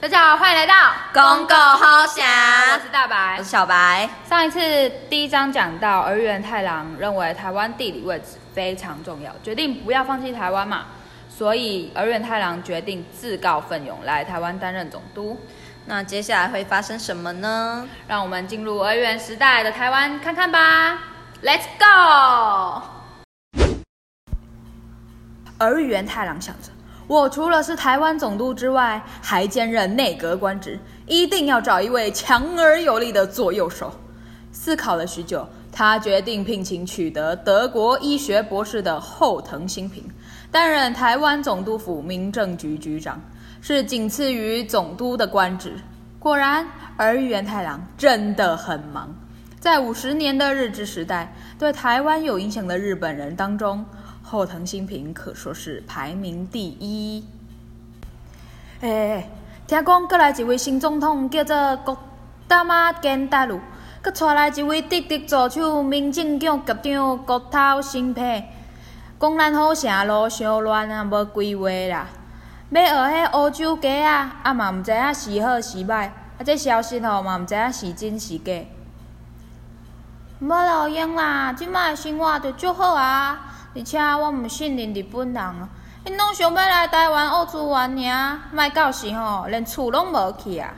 [0.00, 0.74] 大家好，欢迎来到
[1.12, 3.50] 公狗好我，是大白我是。
[3.50, 4.08] 小白。
[4.24, 4.60] 上一次
[5.10, 10.86] 第一章讲到，儿园太郎认为台湾地理位置非常重要，决定不要放弃台湾嘛，
[11.28, 15.40] 所以儿元太郎决定自告奋勇来台湾担任总督。
[15.86, 17.88] 那接下来会发生什么呢？
[18.06, 20.98] 让我们进入儿园时代的台湾看看吧
[21.42, 22.82] ，Let's go！
[25.58, 26.70] 儿园太郎想着，
[27.06, 33.92] 我除了是台湾总督之外，还兼任内阁官职，一定要找一位强而有力的左右手。
[34.50, 40.02] 思考了许久，他决定聘请取得德国医学博士的后藤新平
[40.50, 43.20] 担任台湾总督府民政局局长，
[43.60, 45.74] 是仅次于总督的官职。
[46.18, 49.14] 果然，儿元太郎真的很忙。
[49.60, 53.84] 在五十年的日治时代，对台湾有影响的日本人当中，
[54.28, 57.24] 后藤新平可说是排名第一。
[58.80, 59.30] 诶、
[59.68, 61.96] 听讲过来一位新总统叫做国
[62.48, 63.60] 大马健大陆，
[64.02, 68.42] 佮带来一位直直助手民政局局长国头新平，
[69.20, 72.08] 讲咱好城路伤乱啊，无规划啦。
[72.70, 76.12] 要学迄欧洲鸡啊，啊嘛毋知影是好是歹，啊
[76.44, 78.52] 这消息吼嘛毋知影是真是假。
[80.40, 85.68] 无路用啦，即摆的生活着足好啊，而且我毋信任日本人啊，
[86.06, 90.72] 因拢想要来台湾学资源尔，莫到时吼连厝拢无去啊。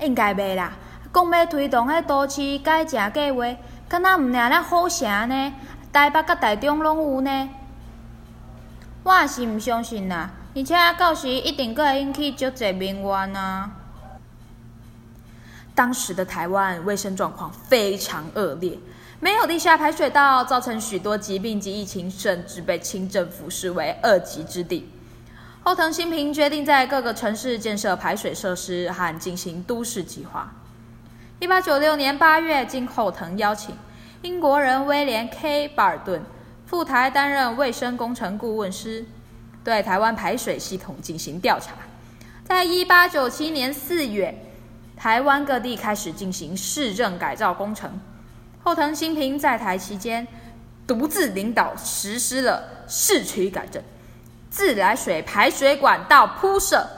[0.00, 0.72] 应该袂啦，
[1.12, 3.44] 讲要推动迄都市改正计划，
[3.88, 5.52] 敢若毋领了好城呢，
[5.92, 7.50] 台北甲台中拢有呢。
[9.04, 13.70] 我也是毋相信啦，而且到时一定阁会引起足侪民怨啊。
[15.82, 18.78] 当时的台湾卫生状况非常恶劣，
[19.18, 24.88] 没有地下排水道，造成许多疾病及疫情，甚至被清政府视为二级之地。
[25.64, 30.54] 后藤新平决定在各个城市建设排水设施和进行都市计划。
[31.40, 33.74] 一八九六年八月，经后藤邀请，
[34.22, 35.66] 英国人威廉 ·K.
[35.74, 36.22] 巴尔顿
[36.64, 39.04] 赴台担任卫生工程顾问师，
[39.64, 41.72] 对台湾排水系统进行调查。
[42.44, 44.32] 在一八九七年四月，
[45.02, 47.90] 台湾各地开始进行市政改造工程。
[48.62, 50.24] 后藤新平在台期间，
[50.86, 53.82] 独自领导实施了市区改正、
[54.48, 56.88] 自来水排水管道铺设、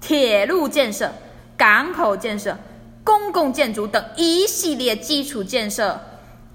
[0.00, 1.12] 铁路建设、
[1.58, 2.56] 港口建设、
[3.04, 6.00] 公共建筑等一系列基础建设，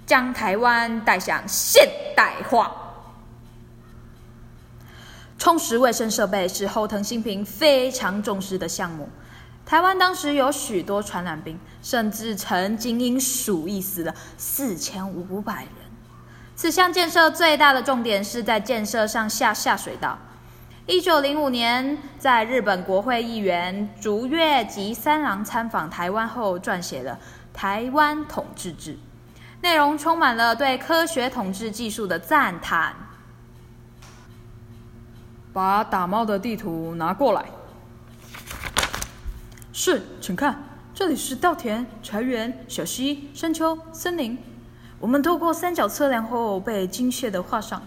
[0.07, 2.71] 将台湾带向现代化。
[5.37, 9.07] 充实卫生设备是后藤新平非常重视的项目。
[9.71, 15.71] 台湾当时有许多传染病，甚至曾经因鼠疫死了四千五百人。
[16.57, 20.19] 此项建设最大的重点是在建设上下下水道。
[20.87, 27.17] 一九零五年，在日本国会议员竹月及三郎参访台湾后，撰写了
[27.57, 28.95] 《台湾统治志》，
[29.61, 32.93] 内容充满了对科学统治技术的赞叹。
[35.53, 37.45] 把打猫的地图拿过来。
[39.73, 40.61] 是，请看，
[40.93, 44.37] 这里是稻田、茶园、小溪、山丘、森林。
[44.99, 47.81] 我们透过三角测量后，被精确的画上。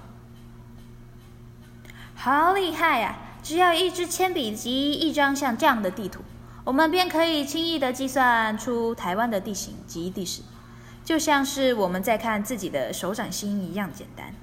[2.15, 6.23] 好厉害呀、只要一支铅笔及一张像这样的地图，
[6.65, 10.41] 我们便可以轻易的计算出台湾的地形及地势，
[11.05, 14.35] 就像是我们在看自己的手掌心一样简单。